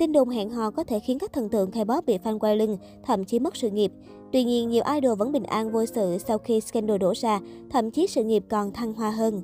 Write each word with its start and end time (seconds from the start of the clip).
Tin 0.00 0.12
đồn 0.12 0.28
hẹn 0.28 0.50
hò 0.50 0.70
có 0.70 0.84
thể 0.84 1.00
khiến 1.00 1.18
các 1.18 1.32
thần 1.32 1.48
tượng 1.48 1.70
K-pop 1.70 2.02
bị 2.06 2.18
fan 2.18 2.38
quay 2.38 2.56
lưng, 2.56 2.76
thậm 3.02 3.24
chí 3.24 3.38
mất 3.38 3.56
sự 3.56 3.70
nghiệp. 3.70 3.92
Tuy 4.32 4.44
nhiên, 4.44 4.68
nhiều 4.68 4.82
idol 4.94 5.18
vẫn 5.18 5.32
bình 5.32 5.42
an 5.42 5.72
vô 5.72 5.86
sự 5.86 6.18
sau 6.18 6.38
khi 6.38 6.60
scandal 6.60 6.98
đổ 6.98 7.12
ra, 7.16 7.40
thậm 7.70 7.90
chí 7.90 8.06
sự 8.06 8.24
nghiệp 8.24 8.44
còn 8.48 8.72
thăng 8.72 8.92
hoa 8.92 9.10
hơn. 9.10 9.42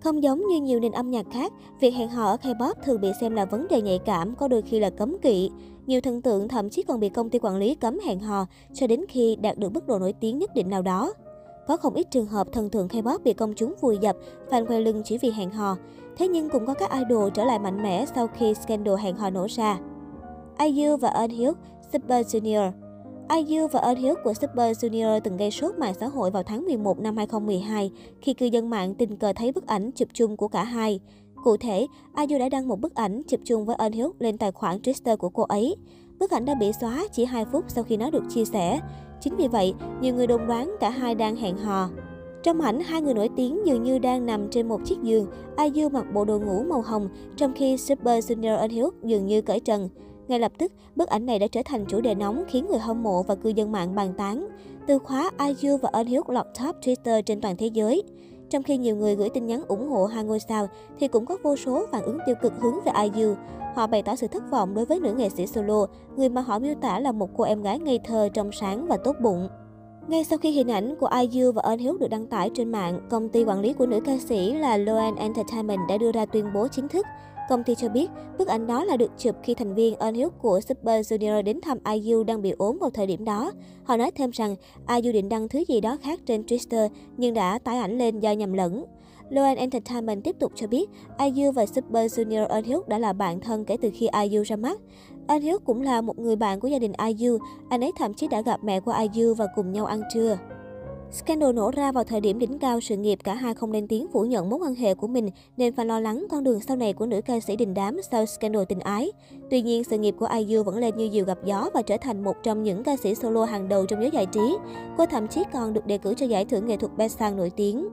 Không 0.00 0.22
giống 0.22 0.46
như 0.46 0.60
nhiều 0.60 0.80
nền 0.80 0.92
âm 0.92 1.10
nhạc 1.10 1.26
khác, 1.32 1.52
việc 1.80 1.90
hẹn 1.90 2.08
hò 2.08 2.24
ở 2.24 2.36
K-pop 2.42 2.74
thường 2.84 3.00
bị 3.00 3.08
xem 3.20 3.34
là 3.34 3.44
vấn 3.44 3.66
đề 3.68 3.82
nhạy 3.82 3.98
cảm, 3.98 4.34
có 4.34 4.48
đôi 4.48 4.62
khi 4.62 4.80
là 4.80 4.90
cấm 4.90 5.18
kỵ. 5.18 5.50
Nhiều 5.86 6.00
thần 6.00 6.22
tượng 6.22 6.48
thậm 6.48 6.70
chí 6.70 6.82
còn 6.82 7.00
bị 7.00 7.08
công 7.08 7.30
ty 7.30 7.38
quản 7.38 7.56
lý 7.56 7.74
cấm 7.74 7.98
hẹn 8.06 8.20
hò 8.20 8.46
cho 8.74 8.86
đến 8.86 9.04
khi 9.08 9.36
đạt 9.36 9.58
được 9.58 9.72
mức 9.72 9.86
độ 9.86 9.98
nổi 9.98 10.12
tiếng 10.12 10.38
nhất 10.38 10.50
định 10.54 10.70
nào 10.70 10.82
đó. 10.82 11.12
Có 11.68 11.76
không 11.76 11.94
ít 11.94 12.06
trường 12.10 12.26
hợp 12.26 12.52
thần 12.52 12.70
tượng 12.70 12.88
K-pop 12.88 13.18
bị 13.24 13.32
công 13.32 13.54
chúng 13.54 13.74
vùi 13.80 13.98
dập, 13.98 14.16
fan 14.50 14.66
quay 14.66 14.80
lưng 14.80 15.02
chỉ 15.04 15.18
vì 15.18 15.30
hẹn 15.30 15.50
hò. 15.50 15.76
Thế 16.16 16.28
nhưng 16.28 16.48
cũng 16.48 16.66
có 16.66 16.74
các 16.74 16.90
idol 16.92 17.30
trở 17.34 17.44
lại 17.44 17.58
mạnh 17.58 17.82
mẽ 17.82 18.06
sau 18.14 18.26
khi 18.26 18.54
scandal 18.54 18.94
hẹn 18.96 19.16
hò 19.16 19.30
nổ 19.30 19.46
ra. 19.50 19.78
IU 20.58 20.96
và 20.96 21.08
Eunhyuk, 21.08 21.56
Super 21.92 22.36
Junior 22.36 22.72
IU 23.36 23.68
và 23.68 23.80
Eunhyuk 23.80 24.18
của 24.24 24.34
Super 24.34 24.84
Junior 24.84 25.20
từng 25.20 25.36
gây 25.36 25.50
sốt 25.50 25.78
mạng 25.78 25.94
xã 26.00 26.06
hội 26.06 26.30
vào 26.30 26.42
tháng 26.42 26.64
11 26.64 26.98
năm 26.98 27.16
2012 27.16 27.90
khi 28.20 28.34
cư 28.34 28.46
dân 28.46 28.70
mạng 28.70 28.94
tình 28.94 29.16
cờ 29.16 29.32
thấy 29.32 29.52
bức 29.52 29.66
ảnh 29.66 29.90
chụp 29.90 30.08
chung 30.12 30.36
của 30.36 30.48
cả 30.48 30.64
hai. 30.64 31.00
Cụ 31.44 31.56
thể, 31.56 31.86
IU 32.28 32.38
đã 32.38 32.48
đăng 32.48 32.68
một 32.68 32.80
bức 32.80 32.94
ảnh 32.94 33.22
chụp 33.28 33.40
chung 33.44 33.64
với 33.64 33.76
Eunhyuk 33.78 34.20
lên 34.20 34.38
tài 34.38 34.52
khoản 34.52 34.78
Twitter 34.78 35.16
của 35.16 35.28
cô 35.28 35.42
ấy. 35.42 35.76
Bức 36.18 36.30
ảnh 36.30 36.44
đã 36.44 36.54
bị 36.54 36.72
xóa 36.80 37.04
chỉ 37.12 37.24
2 37.24 37.44
phút 37.52 37.64
sau 37.68 37.84
khi 37.84 37.96
nó 37.96 38.10
được 38.10 38.22
chia 38.28 38.44
sẻ. 38.44 38.80
Chính 39.20 39.36
vì 39.36 39.48
vậy, 39.48 39.74
nhiều 40.00 40.14
người 40.14 40.26
đồn 40.26 40.46
đoán 40.46 40.76
cả 40.80 40.90
hai 40.90 41.14
đang 41.14 41.36
hẹn 41.36 41.56
hò. 41.56 41.88
Trong 42.42 42.60
ảnh, 42.60 42.80
hai 42.80 43.02
người 43.02 43.14
nổi 43.14 43.28
tiếng 43.36 43.66
dường 43.66 43.82
như 43.82 43.98
đang 43.98 44.26
nằm 44.26 44.48
trên 44.50 44.68
một 44.68 44.80
chiếc 44.84 45.02
giường. 45.02 45.26
IU 45.56 45.88
mặc 45.88 46.04
bộ 46.12 46.24
đồ 46.24 46.38
ngủ 46.38 46.64
màu 46.68 46.80
hồng, 46.80 47.08
trong 47.36 47.52
khi 47.56 47.76
Super 47.76 48.32
Junior 48.32 48.58
Eunhyuk 48.58 48.94
dường 49.04 49.26
như 49.26 49.42
cởi 49.42 49.60
trần. 49.60 49.88
Ngay 50.28 50.40
lập 50.40 50.52
tức, 50.58 50.72
bức 50.96 51.08
ảnh 51.08 51.26
này 51.26 51.38
đã 51.38 51.46
trở 51.46 51.62
thành 51.64 51.84
chủ 51.84 52.00
đề 52.00 52.14
nóng 52.14 52.44
khiến 52.48 52.66
người 52.70 52.78
hâm 52.78 53.02
mộ 53.02 53.22
và 53.22 53.34
cư 53.34 53.48
dân 53.48 53.72
mạng 53.72 53.94
bàn 53.94 54.12
tán. 54.16 54.48
Từ 54.86 54.98
khóa 54.98 55.30
IU 55.38 55.76
và 55.76 55.90
Eunhyuk 55.92 56.30
lọt 56.30 56.46
top 56.58 56.76
Twitter 56.82 57.22
trên 57.22 57.40
toàn 57.40 57.56
thế 57.56 57.66
giới. 57.66 58.02
Trong 58.50 58.62
khi 58.62 58.76
nhiều 58.76 58.96
người 58.96 59.16
gửi 59.16 59.30
tin 59.30 59.46
nhắn 59.46 59.62
ủng 59.68 59.88
hộ 59.88 60.06
hai 60.06 60.24
ngôi 60.24 60.40
sao, 60.40 60.68
thì 61.00 61.08
cũng 61.08 61.26
có 61.26 61.36
vô 61.42 61.56
số 61.56 61.86
phản 61.92 62.02
ứng 62.02 62.18
tiêu 62.26 62.34
cực 62.42 62.52
hướng 62.60 62.74
về 62.84 62.92
IU. 63.14 63.34
Họ 63.74 63.86
bày 63.86 64.02
tỏ 64.02 64.16
sự 64.16 64.26
thất 64.26 64.50
vọng 64.50 64.74
đối 64.74 64.84
với 64.84 65.00
nữ 65.00 65.14
nghệ 65.14 65.28
sĩ 65.28 65.46
solo, 65.46 65.86
người 66.16 66.28
mà 66.28 66.40
họ 66.40 66.58
miêu 66.58 66.74
tả 66.74 67.00
là 67.00 67.12
một 67.12 67.30
cô 67.36 67.44
em 67.44 67.62
gái 67.62 67.78
ngây 67.78 68.00
thơ, 68.04 68.28
trong 68.34 68.52
sáng 68.52 68.86
và 68.86 68.96
tốt 68.96 69.16
bụng. 69.22 69.48
Ngay 70.08 70.24
sau 70.24 70.38
khi 70.38 70.50
hình 70.50 70.70
ảnh 70.70 70.94
của 71.00 71.10
IU 71.20 71.52
và 71.52 71.62
Eunhyuk 71.62 72.00
được 72.00 72.08
đăng 72.08 72.26
tải 72.26 72.50
trên 72.54 72.72
mạng, 72.72 73.00
công 73.10 73.28
ty 73.28 73.44
quản 73.44 73.60
lý 73.60 73.72
của 73.72 73.86
nữ 73.86 74.00
ca 74.00 74.18
sĩ 74.18 74.52
là 74.52 74.76
Loan 74.76 75.14
Entertainment 75.14 75.80
đã 75.88 75.98
đưa 75.98 76.12
ra 76.12 76.26
tuyên 76.26 76.52
bố 76.54 76.68
chính 76.68 76.88
thức. 76.88 77.06
Công 77.48 77.64
ty 77.64 77.74
cho 77.74 77.88
biết, 77.88 78.10
bức 78.38 78.48
ảnh 78.48 78.66
đó 78.66 78.84
là 78.84 78.96
được 78.96 79.10
chụp 79.18 79.36
khi 79.42 79.54
thành 79.54 79.74
viên 79.74 79.98
Eunhyuk 79.98 80.38
của 80.38 80.60
Super 80.60 81.12
Junior 81.12 81.42
đến 81.42 81.60
thăm 81.60 81.78
IU 81.92 82.24
đang 82.24 82.42
bị 82.42 82.54
ốm 82.58 82.78
vào 82.80 82.90
thời 82.90 83.06
điểm 83.06 83.24
đó. 83.24 83.52
Họ 83.84 83.96
nói 83.96 84.10
thêm 84.10 84.30
rằng 84.30 84.56
IU 84.88 85.12
định 85.12 85.28
đăng 85.28 85.48
thứ 85.48 85.64
gì 85.68 85.80
đó 85.80 85.96
khác 86.02 86.20
trên 86.26 86.42
Twitter 86.42 86.88
nhưng 87.16 87.34
đã 87.34 87.58
tải 87.58 87.78
ảnh 87.78 87.98
lên 87.98 88.20
do 88.20 88.32
nhầm 88.32 88.52
lẫn. 88.52 88.84
Loan 89.30 89.56
Entertainment 89.56 90.24
tiếp 90.24 90.36
tục 90.38 90.52
cho 90.54 90.66
biết, 90.66 90.90
IU 91.18 91.52
và 91.52 91.66
Super 91.66 92.20
Junior 92.20 92.48
Eunhyuk 92.48 92.88
đã 92.88 92.98
là 92.98 93.12
bạn 93.12 93.40
thân 93.40 93.64
kể 93.64 93.76
từ 93.82 93.90
khi 93.94 94.08
IU 94.22 94.42
ra 94.42 94.56
mắt. 94.56 94.80
Eunhyuk 95.28 95.64
cũng 95.64 95.82
là 95.82 96.00
một 96.00 96.18
người 96.18 96.36
bạn 96.36 96.60
của 96.60 96.68
gia 96.68 96.78
đình 96.78 96.92
IU, 97.06 97.38
anh 97.68 97.80
ấy 97.80 97.92
thậm 97.98 98.14
chí 98.14 98.28
đã 98.28 98.40
gặp 98.40 98.64
mẹ 98.64 98.80
của 98.80 98.94
IU 99.12 99.34
và 99.34 99.46
cùng 99.54 99.72
nhau 99.72 99.86
ăn 99.86 100.02
trưa. 100.14 100.38
Scandal 101.12 101.52
nổ 101.52 101.70
ra 101.70 101.92
vào 101.92 102.04
thời 102.04 102.20
điểm 102.20 102.38
đỉnh 102.38 102.58
cao 102.58 102.80
sự 102.80 102.96
nghiệp, 102.96 103.18
cả 103.24 103.34
hai 103.34 103.54
không 103.54 103.72
lên 103.72 103.88
tiếng 103.88 104.06
phủ 104.12 104.24
nhận 104.24 104.50
mối 104.50 104.58
quan 104.62 104.74
hệ 104.74 104.94
của 104.94 105.06
mình, 105.06 105.30
nên 105.56 105.74
phải 105.74 105.86
lo 105.86 106.00
lắng 106.00 106.26
con 106.30 106.44
đường 106.44 106.60
sau 106.60 106.76
này 106.76 106.92
của 106.92 107.06
nữ 107.06 107.20
ca 107.20 107.40
sĩ 107.40 107.56
đình 107.56 107.74
đám 107.74 107.96
sau 108.10 108.26
scandal 108.26 108.64
tình 108.68 108.80
ái. 108.80 109.12
Tuy 109.50 109.62
nhiên, 109.62 109.84
sự 109.84 109.98
nghiệp 109.98 110.14
của 110.18 110.28
IU 110.38 110.62
vẫn 110.62 110.78
lên 110.78 110.96
như 110.96 111.08
diều 111.12 111.24
gặp 111.24 111.38
gió 111.44 111.70
và 111.74 111.82
trở 111.82 111.96
thành 111.96 112.24
một 112.24 112.36
trong 112.42 112.62
những 112.62 112.82
ca 112.84 112.96
sĩ 112.96 113.14
solo 113.14 113.44
hàng 113.44 113.68
đầu 113.68 113.86
trong 113.86 114.00
giới 114.00 114.10
giải 114.10 114.26
trí. 114.26 114.56
Cô 114.96 115.06
thậm 115.06 115.28
chí 115.28 115.42
còn 115.52 115.72
được 115.72 115.86
đề 115.86 115.98
cử 115.98 116.14
cho 116.14 116.26
giải 116.26 116.44
thưởng 116.44 116.66
nghệ 116.66 116.76
thuật 116.76 116.96
Besang 116.96 117.36
nổi 117.36 117.50
tiếng. 117.56 117.88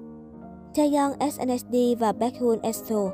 Taeyeon 0.75 1.11
SNSD 1.19 1.75
và 1.99 2.11
Baekhyun 2.11 2.59
EXO 2.61 3.09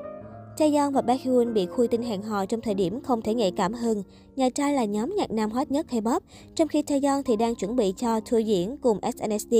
Taeyeon 0.57 0.91
và 0.91 1.01
Baekhyun 1.01 1.53
bị 1.53 1.65
khui 1.65 1.87
tin 1.87 2.01
hẹn 2.01 2.21
hò 2.21 2.45
trong 2.45 2.61
thời 2.61 2.73
điểm 2.73 3.01
không 3.01 3.21
thể 3.21 3.33
nhạy 3.33 3.51
cảm 3.51 3.73
hơn. 3.73 4.03
Nhà 4.35 4.49
trai 4.49 4.73
là 4.73 4.85
nhóm 4.85 5.15
nhạc 5.17 5.31
nam 5.31 5.51
hot 5.51 5.71
nhất 5.71 5.85
K-pop, 5.89 6.19
trong 6.55 6.67
khi 6.67 6.81
Taeyeon 6.81 7.21
thì 7.25 7.35
đang 7.35 7.55
chuẩn 7.55 7.75
bị 7.75 7.93
cho 7.97 8.19
tour 8.19 8.45
diễn 8.45 8.77
cùng 8.77 8.99
SNSD. 9.01 9.55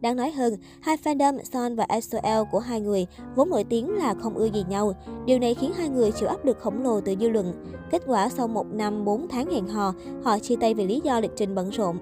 Đáng 0.00 0.16
nói 0.16 0.30
hơn, 0.30 0.54
hai 0.80 0.96
fandom 0.96 1.38
Son 1.52 1.76
và 1.76 1.86
SOL 2.02 2.42
của 2.52 2.58
hai 2.58 2.80
người 2.80 3.06
vốn 3.36 3.50
nổi 3.50 3.64
tiếng 3.64 3.90
là 3.90 4.14
không 4.14 4.34
ưa 4.34 4.46
gì 4.46 4.64
nhau. 4.68 4.92
Điều 5.26 5.38
này 5.38 5.54
khiến 5.54 5.72
hai 5.72 5.88
người 5.88 6.12
chịu 6.12 6.28
áp 6.28 6.44
lực 6.44 6.58
khổng 6.58 6.82
lồ 6.82 7.00
từ 7.00 7.14
dư 7.20 7.28
luận. 7.28 7.52
Kết 7.90 8.02
quả 8.06 8.28
sau 8.28 8.48
một 8.48 8.66
năm 8.72 9.04
4 9.04 9.28
tháng 9.28 9.50
hẹn 9.50 9.66
hò, 9.66 9.94
họ 10.22 10.38
chia 10.38 10.56
tay 10.56 10.74
vì 10.74 10.86
lý 10.86 11.00
do 11.04 11.20
lịch 11.20 11.36
trình 11.36 11.54
bận 11.54 11.70
rộn. 11.70 11.96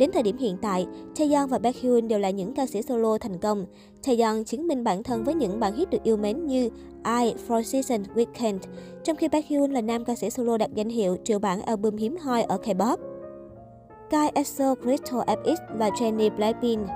Đến 0.00 0.10
thời 0.12 0.22
điểm 0.22 0.38
hiện 0.38 0.56
tại, 0.62 0.86
Taeyeon 1.18 1.46
và 1.46 1.58
Baekhyun 1.58 2.08
đều 2.08 2.18
là 2.18 2.30
những 2.30 2.54
ca 2.54 2.66
sĩ 2.66 2.82
solo 2.82 3.18
thành 3.18 3.38
công. 3.38 3.66
Taeyeon 4.06 4.44
chứng 4.44 4.66
minh 4.66 4.84
bản 4.84 5.02
thân 5.02 5.24
với 5.24 5.34
những 5.34 5.60
bản 5.60 5.76
hit 5.76 5.90
được 5.90 6.02
yêu 6.02 6.16
mến 6.16 6.46
như 6.46 6.70
I, 7.04 7.34
Four 7.48 7.62
Seasons, 7.62 8.08
Weekend, 8.14 8.58
trong 9.04 9.16
khi 9.16 9.28
Baekhyun 9.28 9.70
là 9.70 9.80
nam 9.80 10.04
ca 10.04 10.14
sĩ 10.14 10.30
solo 10.30 10.56
đạt 10.56 10.70
danh 10.74 10.88
hiệu 10.88 11.16
triệu 11.24 11.38
bản 11.38 11.62
album 11.62 11.96
hiếm 11.96 12.16
hoi 12.16 12.42
ở 12.42 12.56
K-pop. 12.56 12.96
Kai 14.10 14.30
EXO, 14.34 14.74
Crystal 14.74 15.20
FX 15.20 15.56
và 15.78 15.88
Jennie 15.88 16.36
Blackpink 16.36 16.88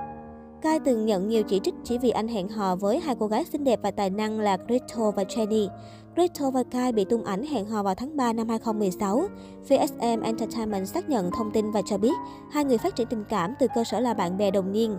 Kai 0.65 0.79
từng 0.79 1.05
nhận 1.05 1.27
nhiều 1.27 1.43
chỉ 1.43 1.59
trích 1.63 1.73
chỉ 1.83 1.97
vì 1.97 2.09
anh 2.09 2.27
hẹn 2.27 2.49
hò 2.49 2.75
với 2.75 2.99
hai 2.99 3.15
cô 3.19 3.27
gái 3.27 3.45
xinh 3.45 3.63
đẹp 3.63 3.79
và 3.83 3.91
tài 3.91 4.09
năng 4.09 4.39
là 4.39 4.57
Crystal 4.57 5.09
và 5.15 5.23
Jennie. 5.23 5.67
Crystal 6.15 6.51
và 6.51 6.63
Kai 6.63 6.91
bị 6.91 7.05
tung 7.05 7.23
ảnh 7.23 7.43
hẹn 7.43 7.65
hò 7.65 7.83
vào 7.83 7.95
tháng 7.95 8.17
3 8.17 8.33
năm 8.33 8.49
2016. 8.49 9.27
VSM 9.63 10.21
Entertainment 10.23 10.87
xác 10.87 11.09
nhận 11.09 11.31
thông 11.31 11.51
tin 11.51 11.71
và 11.71 11.81
cho 11.85 11.97
biết 11.97 12.13
hai 12.51 12.65
người 12.65 12.77
phát 12.77 12.95
triển 12.95 13.07
tình 13.07 13.23
cảm 13.29 13.53
từ 13.59 13.67
cơ 13.75 13.83
sở 13.83 13.99
là 13.99 14.13
bạn 14.13 14.37
bè 14.37 14.51
đồng 14.51 14.71
niên. 14.71 14.97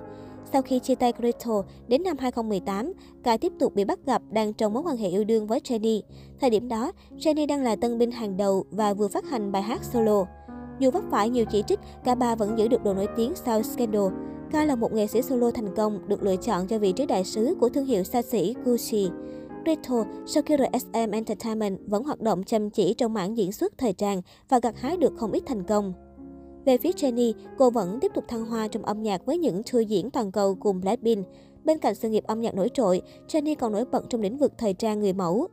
Sau 0.53 0.63
khi 0.63 0.79
chia 0.79 0.95
tay 0.95 1.13
Crystal, 1.13 1.57
đến 1.89 2.03
năm 2.03 2.17
2018, 2.19 2.93
Kai 3.23 3.39
tiếp 3.39 3.53
tục 3.59 3.75
bị 3.75 3.85
bắt 3.85 3.99
gặp 4.07 4.23
đang 4.31 4.53
trong 4.53 4.73
mối 4.73 4.83
quan 4.83 4.97
hệ 4.97 5.09
yêu 5.09 5.25
đương 5.25 5.47
với 5.47 5.61
Jenny. 5.61 6.01
Thời 6.41 6.51
điểm 6.51 6.69
đó, 6.69 6.93
Jenny 7.19 7.47
đang 7.47 7.63
là 7.63 7.77
tân 7.77 7.99
binh 7.99 8.11
hàng 8.11 8.37
đầu 8.37 8.65
và 8.71 8.95
vừa 8.95 9.09
phát 9.09 9.31
hành 9.31 9.53
bài 9.53 9.63
hát 9.63 9.85
solo. 9.85 10.25
Dù 10.79 10.91
vấp 10.91 11.03
phải 11.11 11.31
nhiều 11.31 11.45
chỉ 11.51 11.63
trích, 11.67 11.81
cả 12.05 12.15
ba 12.15 12.35
vẫn 12.35 12.59
giữ 12.59 12.69
được 12.69 12.85
độ 12.85 12.95
nổi 12.95 13.09
tiếng 13.17 13.33
sau 13.35 13.63
scandal. 13.63 14.07
Kai 14.53 14.67
là 14.67 14.77
một 14.77 14.93
nghệ 14.93 15.07
sĩ 15.07 15.23
solo 15.23 15.51
thành 15.51 15.75
công, 15.77 16.09
được 16.09 16.23
lựa 16.23 16.37
chọn 16.37 16.67
cho 16.67 16.79
vị 16.79 16.93
trí 16.93 17.07
đại 17.07 17.25
sứ 17.25 17.57
của 17.61 17.69
thương 17.69 17.87
hiệu 17.87 18.05
xa 18.05 18.23
xỉ 18.23 18.55
Gucci. 18.65 19.11
Rito, 19.67 20.05
sau 20.27 20.43
khi 20.43 20.57
RSM 20.57 21.11
Entertainment 21.13 21.79
vẫn 21.87 22.05
hoạt 22.05 22.21
động 22.21 22.45
chăm 22.45 22.71
chỉ 22.71 22.95
trong 22.95 23.15
mảng 23.15 23.37
diễn 23.37 23.53
xuất 23.53 23.79
thời 23.79 23.93
trang 23.93 24.23
và 24.49 24.61
gặt 24.63 24.75
hái 24.79 24.97
được 24.97 25.13
không 25.17 25.33
ít 25.33 25.43
thành 25.47 25.65
công. 25.65 25.93
Về 26.65 26.79
phía 26.79 26.91
Jennie, 26.91 27.33
cô 27.59 27.71
vẫn 27.71 27.99
tiếp 28.01 28.13
tục 28.15 28.25
thăng 28.29 28.47
hoa 28.47 28.69
trong 28.69 28.85
âm 28.85 29.03
nhạc 29.03 29.27
với 29.27 29.39
những 29.39 29.63
tour 29.73 29.89
diễn 29.89 30.11
toàn 30.11 30.33
cầu 30.33 30.55
cùng 30.55 30.81
Blackpink. 30.81 31.27
Bên 31.65 31.79
cạnh 31.79 31.95
sự 31.95 32.09
nghiệp 32.09 32.25
âm 32.27 32.41
nhạc 32.41 32.55
nổi 32.55 32.69
trội, 32.75 33.03
Jennie 33.29 33.55
còn 33.59 33.73
nổi 33.73 33.85
bật 33.85 34.05
trong 34.09 34.21
lĩnh 34.21 34.39
vực 34.39 34.53
thời 34.59 34.75
trang 34.75 35.01
người 35.01 35.13
mẫu. 35.13 35.49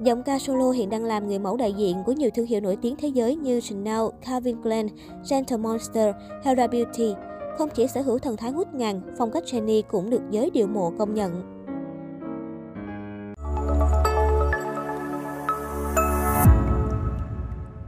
Giọng 0.00 0.22
ca 0.22 0.38
solo 0.38 0.70
hiện 0.70 0.90
đang 0.90 1.04
làm 1.04 1.28
người 1.28 1.38
mẫu 1.38 1.56
đại 1.56 1.72
diện 1.72 1.96
của 2.06 2.12
nhiều 2.12 2.30
thương 2.34 2.46
hiệu 2.46 2.60
nổi 2.60 2.76
tiếng 2.82 2.96
thế 2.96 3.08
giới 3.08 3.36
như 3.36 3.60
Chanel, 3.60 4.00
Calvin 4.26 4.62
Klein, 4.62 4.86
Gentle 5.30 5.56
Monster, 5.56 6.14
Hera 6.44 6.66
Beauty. 6.66 7.14
Không 7.58 7.68
chỉ 7.74 7.86
sở 7.86 8.00
hữu 8.00 8.18
thần 8.18 8.36
thái 8.36 8.52
ngút 8.52 8.74
ngàn, 8.74 9.00
phong 9.18 9.30
cách 9.30 9.44
Jennie 9.44 9.82
cũng 9.90 10.10
được 10.10 10.22
giới 10.30 10.50
điệu 10.50 10.66
mộ 10.66 10.92
công 10.98 11.14
nhận. 11.14 11.63